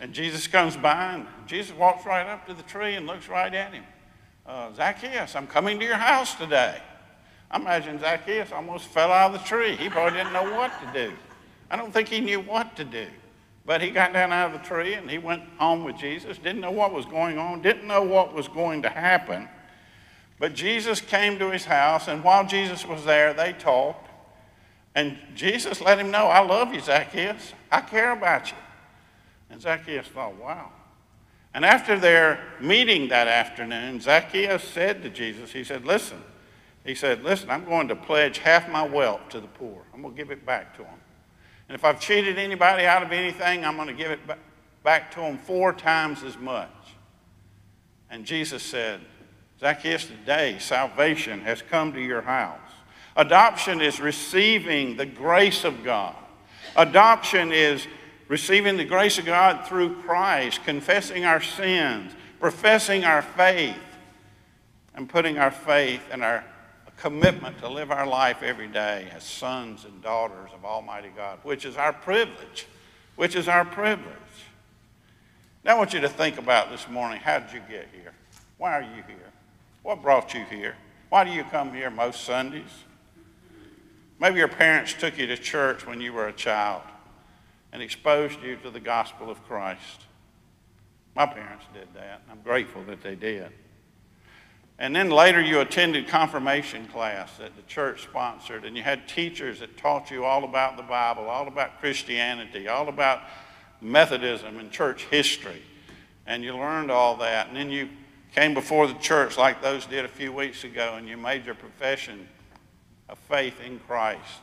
and 0.00 0.12
Jesus 0.12 0.46
comes 0.46 0.76
by, 0.76 1.14
and 1.14 1.26
Jesus 1.46 1.76
walks 1.76 2.06
right 2.06 2.26
up 2.26 2.46
to 2.46 2.54
the 2.54 2.62
tree 2.62 2.94
and 2.94 3.06
looks 3.06 3.28
right 3.28 3.52
at 3.52 3.72
him. 3.72 3.84
Uh, 4.46 4.72
Zacchaeus, 4.74 5.34
I'm 5.34 5.46
coming 5.46 5.78
to 5.78 5.84
your 5.84 5.96
house 5.96 6.34
today. 6.34 6.80
I 7.50 7.58
imagine 7.58 7.98
Zacchaeus 7.98 8.52
almost 8.52 8.86
fell 8.86 9.10
out 9.10 9.34
of 9.34 9.40
the 9.40 9.46
tree. 9.46 9.76
He 9.76 9.88
probably 9.88 10.18
didn't 10.18 10.32
know 10.32 10.54
what 10.54 10.72
to 10.80 11.08
do. 11.08 11.12
I 11.70 11.76
don't 11.76 11.92
think 11.92 12.08
he 12.08 12.20
knew 12.20 12.40
what 12.40 12.76
to 12.76 12.84
do. 12.84 13.06
But 13.66 13.82
he 13.82 13.90
got 13.90 14.14
down 14.14 14.32
out 14.32 14.54
of 14.54 14.62
the 14.62 14.66
tree 14.66 14.94
and 14.94 15.10
he 15.10 15.18
went 15.18 15.42
home 15.58 15.84
with 15.84 15.98
Jesus, 15.98 16.38
didn't 16.38 16.60
know 16.60 16.70
what 16.70 16.92
was 16.92 17.04
going 17.04 17.36
on, 17.36 17.60
didn't 17.60 17.86
know 17.86 18.02
what 18.02 18.32
was 18.32 18.48
going 18.48 18.82
to 18.82 18.88
happen. 18.88 19.48
But 20.38 20.54
Jesus 20.54 21.00
came 21.00 21.38
to 21.38 21.50
his 21.50 21.64
house, 21.64 22.08
and 22.08 22.22
while 22.22 22.46
Jesus 22.46 22.86
was 22.86 23.04
there, 23.04 23.34
they 23.34 23.52
talked. 23.52 24.08
And 24.94 25.18
Jesus 25.34 25.80
let 25.80 25.98
him 25.98 26.10
know, 26.10 26.26
I 26.26 26.40
love 26.40 26.72
you, 26.72 26.80
Zacchaeus. 26.80 27.52
I 27.70 27.80
care 27.80 28.12
about 28.12 28.50
you. 28.50 28.56
And 29.50 29.60
Zacchaeus 29.60 30.06
thought, 30.06 30.36
wow. 30.36 30.70
And 31.54 31.64
after 31.64 31.98
their 31.98 32.40
meeting 32.60 33.08
that 33.08 33.26
afternoon, 33.26 34.00
Zacchaeus 34.00 34.62
said 34.62 35.02
to 35.02 35.10
Jesus, 35.10 35.52
he 35.52 35.64
said, 35.64 35.84
listen, 35.84 36.22
he 36.84 36.94
said, 36.94 37.22
listen, 37.22 37.50
I'm 37.50 37.64
going 37.64 37.88
to 37.88 37.96
pledge 37.96 38.38
half 38.38 38.68
my 38.70 38.82
wealth 38.82 39.28
to 39.30 39.40
the 39.40 39.46
poor. 39.46 39.82
I'm 39.92 40.02
going 40.02 40.14
to 40.14 40.18
give 40.18 40.30
it 40.30 40.46
back 40.46 40.76
to 40.76 40.82
them. 40.82 41.00
And 41.68 41.74
if 41.74 41.84
I've 41.84 42.00
cheated 42.00 42.38
anybody 42.38 42.84
out 42.84 43.02
of 43.02 43.12
anything, 43.12 43.64
I'm 43.64 43.76
going 43.76 43.88
to 43.88 43.94
give 43.94 44.10
it 44.10 44.20
back 44.82 45.10
to 45.12 45.20
them 45.20 45.38
four 45.38 45.72
times 45.72 46.22
as 46.22 46.38
much. 46.38 46.70
And 48.10 48.24
Jesus 48.24 48.62
said, 48.62 49.00
Zacchaeus, 49.60 50.06
today 50.06 50.58
salvation 50.60 51.40
has 51.40 51.60
come 51.60 51.92
to 51.92 52.00
your 52.00 52.22
house. 52.22 52.58
Adoption 53.16 53.80
is 53.80 54.00
receiving 54.00 54.96
the 54.96 55.04
grace 55.04 55.64
of 55.64 55.82
God. 55.82 56.14
Adoption 56.76 57.52
is 57.52 57.86
receiving 58.28 58.76
the 58.76 58.84
grace 58.84 59.18
of 59.18 59.24
God 59.24 59.66
through 59.66 59.96
Christ, 60.02 60.62
confessing 60.64 61.24
our 61.24 61.40
sins, 61.40 62.12
professing 62.38 63.04
our 63.04 63.22
faith, 63.22 63.76
and 64.94 65.08
putting 65.08 65.38
our 65.38 65.50
faith 65.50 66.02
and 66.10 66.22
our 66.22 66.44
commitment 66.98 67.58
to 67.58 67.68
live 67.68 67.90
our 67.90 68.06
life 68.06 68.42
every 68.42 68.68
day 68.68 69.08
as 69.14 69.24
sons 69.24 69.84
and 69.84 70.02
daughters 70.02 70.50
of 70.52 70.64
Almighty 70.64 71.10
God, 71.16 71.38
which 71.42 71.64
is 71.64 71.76
our 71.76 71.92
privilege, 71.92 72.66
which 73.16 73.34
is 73.34 73.48
our 73.48 73.64
privilege. 73.64 74.14
Now 75.64 75.76
I 75.76 75.78
want 75.78 75.92
you 75.92 76.00
to 76.00 76.08
think 76.08 76.38
about 76.38 76.70
this 76.70 76.88
morning, 76.88 77.20
how 77.20 77.38
did 77.38 77.52
you 77.52 77.60
get 77.60 77.88
here? 77.94 78.12
Why 78.58 78.72
are 78.72 78.82
you 78.82 79.02
here? 79.06 79.32
What 79.82 80.02
brought 80.02 80.34
you 80.34 80.44
here? 80.44 80.74
Why 81.08 81.24
do 81.24 81.30
you 81.30 81.44
come 81.44 81.72
here 81.72 81.90
most 81.90 82.24
Sundays? 82.24 82.84
Maybe 84.20 84.38
your 84.38 84.48
parents 84.48 84.92
took 84.92 85.16
you 85.16 85.26
to 85.28 85.36
church 85.36 85.86
when 85.86 86.00
you 86.00 86.12
were 86.12 86.26
a 86.26 86.32
child 86.32 86.82
and 87.72 87.82
exposed 87.82 88.42
you 88.42 88.56
to 88.56 88.70
the 88.70 88.80
gospel 88.80 89.30
of 89.30 89.42
Christ. 89.46 90.06
My 91.14 91.26
parents 91.26 91.64
did 91.74 91.88
that, 91.94 92.22
I'm 92.30 92.40
grateful 92.42 92.82
that 92.84 93.02
they 93.02 93.14
did. 93.14 93.50
And 94.78 94.94
then 94.94 95.10
later 95.10 95.40
you 95.40 95.60
attended 95.60 96.06
confirmation 96.06 96.86
class 96.86 97.36
that 97.38 97.56
the 97.56 97.62
church 97.62 98.02
sponsored, 98.02 98.64
and 98.64 98.76
you 98.76 98.82
had 98.84 99.08
teachers 99.08 99.58
that 99.58 99.76
taught 99.76 100.10
you 100.10 100.24
all 100.24 100.44
about 100.44 100.76
the 100.76 100.84
Bible, 100.84 101.24
all 101.24 101.48
about 101.48 101.80
Christianity, 101.80 102.68
all 102.68 102.88
about 102.88 103.22
Methodism 103.80 104.58
and 104.58 104.70
church 104.70 105.04
history. 105.04 105.62
And 106.26 106.44
you 106.44 106.56
learned 106.56 106.90
all 106.90 107.16
that. 107.16 107.48
And 107.48 107.56
then 107.56 107.70
you 107.70 107.88
came 108.34 108.54
before 108.54 108.86
the 108.86 108.94
church 108.94 109.36
like 109.36 109.62
those 109.62 109.86
did 109.86 110.04
a 110.04 110.08
few 110.08 110.32
weeks 110.32 110.62
ago, 110.62 110.94
and 110.96 111.08
you 111.08 111.16
made 111.16 111.44
your 111.44 111.54
profession 111.54 112.28
of 113.08 113.18
faith 113.18 113.60
in 113.60 113.80
Christ, 113.80 114.40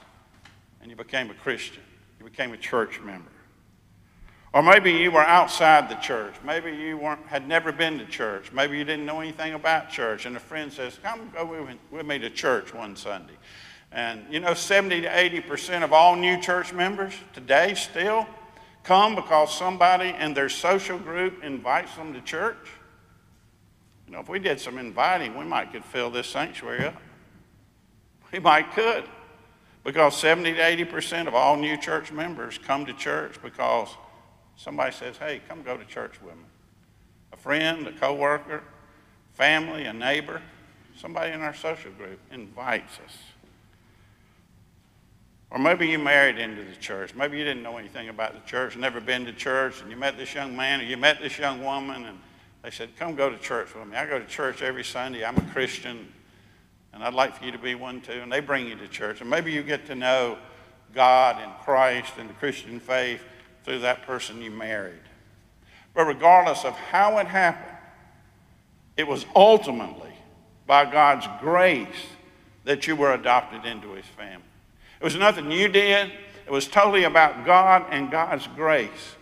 and 0.81 0.89
you 0.89 0.97
became 0.97 1.29
a 1.29 1.33
Christian. 1.35 1.83
Became 2.25 2.51
a 2.51 2.57
church 2.57 2.99
member. 3.01 3.29
Or 4.51 4.63
maybe 4.63 4.91
you 4.91 5.11
were 5.11 5.21
outside 5.21 5.89
the 5.89 5.95
church. 5.95 6.33
Maybe 6.43 6.71
you 6.71 6.97
weren't, 6.97 7.25
had 7.27 7.47
never 7.47 7.71
been 7.71 7.99
to 7.99 8.05
church. 8.05 8.51
Maybe 8.51 8.77
you 8.77 8.83
didn't 8.83 9.05
know 9.05 9.19
anything 9.19 9.53
about 9.53 9.89
church. 9.89 10.25
And 10.25 10.35
a 10.35 10.39
friend 10.39 10.71
says, 10.73 10.97
Come 11.03 11.29
go 11.33 11.45
with, 11.45 11.77
with 11.91 12.05
me 12.05 12.17
to 12.19 12.29
church 12.29 12.73
one 12.73 12.95
Sunday. 12.95 13.35
And 13.91 14.25
you 14.29 14.39
know, 14.39 14.53
70 14.53 15.01
to 15.01 15.07
80% 15.07 15.83
of 15.83 15.93
all 15.93 16.15
new 16.15 16.41
church 16.41 16.73
members 16.73 17.13
today 17.33 17.73
still 17.75 18.25
come 18.83 19.15
because 19.15 19.55
somebody 19.55 20.15
in 20.19 20.33
their 20.33 20.49
social 20.49 20.97
group 20.97 21.43
invites 21.43 21.95
them 21.95 22.13
to 22.13 22.21
church. 22.21 22.69
You 24.07 24.13
know, 24.13 24.19
if 24.19 24.29
we 24.29 24.39
did 24.39 24.59
some 24.59 24.77
inviting, 24.77 25.37
we 25.37 25.45
might 25.45 25.71
could 25.71 25.85
fill 25.85 26.09
this 26.09 26.27
sanctuary 26.27 26.85
up. 26.85 26.95
We 28.31 28.39
might 28.39 28.71
could. 28.73 29.05
Because 29.85 30.17
70 30.17 30.55
to 30.55 30.59
80% 30.59 31.27
of 31.27 31.33
all 31.33 31.55
new 31.55 31.77
church 31.77 32.11
members 32.11 32.57
come 32.57 32.85
to 32.85 32.93
church 32.93 33.41
because 33.41 33.87
Somebody 34.57 34.93
says, 34.93 35.17
hey, 35.17 35.41
come 35.47 35.63
go 35.63 35.77
to 35.77 35.85
church 35.85 36.21
with 36.21 36.35
me. 36.35 36.43
A 37.33 37.37
friend, 37.37 37.85
a 37.87 37.91
coworker, 37.91 38.63
family, 39.33 39.85
a 39.85 39.93
neighbor, 39.93 40.41
somebody 40.97 41.33
in 41.33 41.41
our 41.41 41.53
social 41.53 41.91
group 41.91 42.19
invites 42.31 42.99
us. 43.05 43.17
Or 45.51 45.59
maybe 45.59 45.87
you 45.87 45.99
married 45.99 46.37
into 46.37 46.63
the 46.63 46.75
church. 46.75 47.13
Maybe 47.13 47.37
you 47.37 47.43
didn't 47.43 47.63
know 47.63 47.77
anything 47.77 48.09
about 48.09 48.33
the 48.33 48.49
church, 48.49 48.75
never 48.77 48.99
been 48.99 49.25
to 49.25 49.33
church, 49.33 49.81
and 49.81 49.91
you 49.91 49.97
met 49.97 50.17
this 50.17 50.33
young 50.33 50.55
man 50.55 50.81
or 50.81 50.83
you 50.83 50.97
met 50.97 51.21
this 51.21 51.37
young 51.37 51.63
woman, 51.63 52.05
and 52.05 52.19
they 52.63 52.71
said, 52.71 52.95
Come 52.97 53.15
go 53.15 53.29
to 53.29 53.37
church 53.37 53.75
with 53.75 53.87
me. 53.87 53.95
I 53.95 54.05
go 54.05 54.19
to 54.19 54.25
church 54.25 54.61
every 54.61 54.83
Sunday. 54.83 55.23
I'm 55.23 55.37
a 55.37 55.53
Christian, 55.53 56.11
and 56.95 57.03
I'd 57.03 57.13
like 57.13 57.37
for 57.37 57.43
you 57.43 57.51
to 57.51 57.59
be 57.59 57.75
one 57.75 57.99
too. 57.99 58.21
And 58.23 58.31
they 58.31 58.39
bring 58.39 58.67
you 58.67 58.75
to 58.77 58.87
church. 58.87 59.19
And 59.19 59.29
maybe 59.29 59.51
you 59.51 59.61
get 59.63 59.85
to 59.87 59.95
know 59.95 60.37
God 60.93 61.35
and 61.41 61.51
Christ 61.59 62.13
and 62.17 62.29
the 62.29 62.33
Christian 62.35 62.79
faith 62.79 63.21
through 63.65 63.79
that 63.79 64.03
person 64.03 64.41
you 64.41 64.49
married. 64.49 65.01
But 65.93 66.05
regardless 66.05 66.63
of 66.63 66.73
how 66.73 67.17
it 67.17 67.27
happened, 67.27 67.77
it 68.95 69.05
was 69.05 69.25
ultimately 69.35 70.13
by 70.65 70.89
God's 70.89 71.27
grace 71.41 71.87
that 72.63 72.87
you 72.87 72.95
were 72.95 73.13
adopted 73.13 73.65
into 73.65 73.91
his 73.91 74.05
family. 74.05 74.47
It 74.99 75.03
was 75.03 75.17
nothing 75.17 75.51
you 75.51 75.67
did. 75.67 76.11
It 76.45 76.51
was 76.51 76.65
totally 76.65 77.03
about 77.03 77.45
God 77.45 77.87
and 77.89 78.09
God's 78.09 78.47
grace 78.55 79.15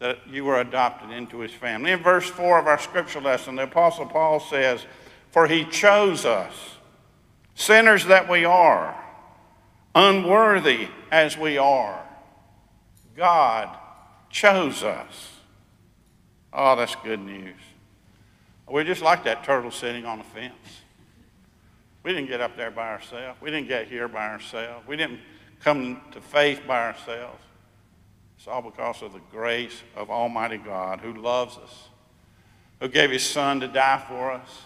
that 0.00 0.18
you 0.28 0.44
were 0.44 0.60
adopted 0.60 1.10
into 1.10 1.38
his 1.38 1.52
family. 1.52 1.92
In 1.92 2.02
verse 2.02 2.28
4 2.28 2.58
of 2.58 2.66
our 2.66 2.78
scripture 2.78 3.20
lesson, 3.20 3.54
the 3.54 3.62
Apostle 3.62 4.06
Paul 4.06 4.40
says, 4.40 4.84
For 5.36 5.46
he 5.46 5.66
chose 5.66 6.24
us, 6.24 6.54
sinners 7.54 8.06
that 8.06 8.26
we 8.26 8.46
are, 8.46 8.98
unworthy 9.94 10.88
as 11.12 11.36
we 11.36 11.58
are 11.58 12.02
God 13.14 13.68
chose 14.30 14.82
us. 14.82 15.32
Oh, 16.54 16.74
that's 16.74 16.94
good 17.04 17.20
news. 17.20 17.60
We're 18.66 18.84
just 18.84 19.02
like 19.02 19.24
that 19.24 19.44
turtle 19.44 19.70
sitting 19.70 20.06
on 20.06 20.20
a 20.20 20.24
fence. 20.24 20.54
We 22.02 22.14
didn't 22.14 22.28
get 22.28 22.40
up 22.40 22.56
there 22.56 22.70
by 22.70 22.88
ourselves. 22.88 23.38
We 23.42 23.50
didn't 23.50 23.68
get 23.68 23.88
here 23.88 24.08
by 24.08 24.28
ourselves. 24.28 24.88
We 24.88 24.96
didn't 24.96 25.20
come 25.60 26.00
to 26.12 26.20
faith 26.22 26.62
by 26.66 26.86
ourselves. 26.86 27.42
It's 28.38 28.48
all 28.48 28.62
because 28.62 29.02
of 29.02 29.12
the 29.12 29.20
grace 29.30 29.82
of 29.96 30.08
Almighty 30.08 30.56
God 30.56 31.00
who 31.00 31.12
loves 31.12 31.58
us, 31.58 31.88
who 32.80 32.88
gave 32.88 33.10
his 33.10 33.22
Son 33.22 33.60
to 33.60 33.68
die 33.68 34.02
for 34.08 34.32
us, 34.32 34.62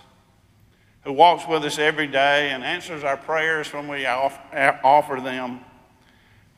who 1.03 1.13
walks 1.13 1.47
with 1.49 1.65
us 1.65 1.79
every 1.79 2.07
day 2.07 2.51
and 2.51 2.63
answers 2.63 3.05
our 3.05 3.17
prayers 3.17 3.73
when 3.73 3.89
we 3.89 4.07
offer 4.07 5.21
them 5.21 5.61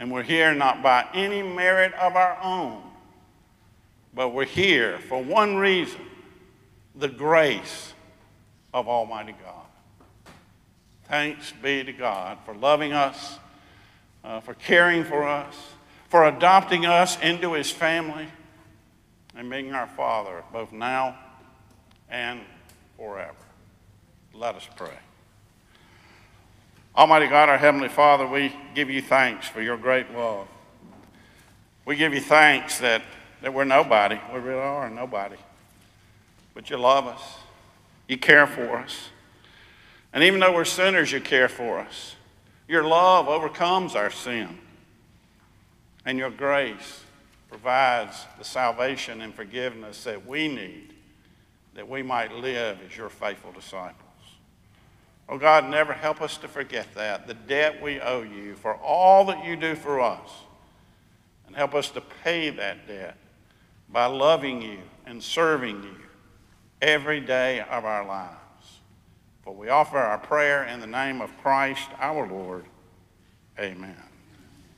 and 0.03 0.11
we're 0.11 0.25
here 0.25 0.53
not 0.53 0.83
by 0.83 1.07
any 1.15 1.45
merit 1.45 1.95
of 1.95 2.17
our 2.17 2.37
own, 2.43 2.83
but 4.13 4.31
we're 4.31 4.45
here 4.45 4.99
for 4.99 5.23
one 5.23 5.55
reason 5.55 6.01
the 6.97 7.07
grace 7.07 7.95
of 8.75 8.89
Almighty 8.89 9.37
God. 9.45 10.33
Thanks 11.05 11.53
be 11.63 11.85
to 11.85 11.93
God 11.93 12.39
for 12.45 12.53
loving 12.53 12.93
us, 12.93 13.39
uh, 14.25 14.41
for 14.41 14.55
caring 14.55 15.05
for 15.05 15.23
us, 15.23 15.55
for 16.09 16.27
adopting 16.27 16.85
us 16.85 17.17
into 17.21 17.53
his 17.53 17.71
family, 17.71 18.27
and 19.37 19.49
being 19.49 19.73
our 19.73 19.87
Father 19.87 20.43
both 20.53 20.73
now 20.73 21.17
and 22.11 22.41
forever. 22.97 23.42
Let 24.35 24.55
us 24.55 24.69
pray. 24.77 24.99
Almighty 26.97 27.27
God, 27.27 27.49
our 27.49 27.59
Heavenly 27.59 27.89
Father, 27.89 28.27
we 28.27 28.55
give 28.75 28.91
you 28.91 29.03
thanks 29.03 29.49
for 29.49 29.63
your 29.63 29.77
great 29.77 30.11
love. 30.13 30.49
We 31.85 31.97
give 31.97 32.15
you 32.15 32.21
thanks 32.21 32.79
that, 32.79 33.03
that 33.41 33.53
we're 33.53 33.65
nobody. 33.65 34.19
We 34.33 34.41
really 34.41 34.61
are 34.61 34.91
nobody. 34.91 35.37
But 36.55 36.71
you 36.71 36.77
love 36.77 37.07
us. 37.07 37.23
You 38.09 38.19
care 38.19 38.47
for 38.47 38.77
us. 38.77 39.09
And 40.13 40.23
even 40.23 40.41
though 40.41 40.55
we're 40.55 40.65
sinners, 40.65 41.13
you 41.13 41.21
care 41.21 41.49
for 41.49 41.79
us. 41.79 42.17
Your 42.69 42.85
love 42.85 43.29
overcomes 43.29 43.95
our 43.95 44.11
sin. 44.11 44.59
And 46.05 46.19
your 46.19 46.31
grace 46.31 47.03
provides 47.49 48.27
the 48.39 48.45
salvation 48.45 49.21
and 49.21 49.35
forgiveness 49.35 50.05
that 50.05 50.27
we 50.27 50.49
need 50.49 50.95
that 51.75 51.89
we 51.89 52.03
might 52.03 52.33
live 52.35 52.79
as 52.87 52.97
your 52.97 53.09
faithful 53.09 53.53
disciples. 53.53 54.12
Oh 55.33 55.39
God, 55.39 55.71
never 55.71 55.95
help 55.95 56.21
us 56.21 56.37
to 56.37 56.47
forget 56.47 56.95
that, 56.95 57.27
the 57.27 57.33
debt 57.33 57.81
we 57.81 57.99
owe 58.03 58.21
you 58.21 58.55
for 58.55 58.75
all 58.75 59.25
that 59.25 59.47
you 59.47 59.57
do 59.57 59.75
for 59.75 59.99
us. 59.99 60.29
And 61.47 61.57
help 61.57 61.75
us 61.75 61.89
to 61.93 62.03
pay 62.03 62.51
that 62.51 62.87
debt 62.87 63.17
by 63.89 64.05
loving 64.05 64.61
you 64.61 64.77
and 65.07 65.23
serving 65.23 65.85
you 65.85 65.97
every 66.83 67.21
day 67.21 67.61
of 67.61 67.87
our 67.87 68.07
lives. 68.07 68.37
For 69.41 69.55
we 69.55 69.71
offer 69.71 69.97
our 69.97 70.19
prayer 70.19 70.65
in 70.65 70.81
the 70.81 70.87
name 70.87 71.23
of 71.23 71.35
Christ 71.39 71.89
our 71.99 72.29
Lord. 72.29 72.67
Amen. 73.59 74.12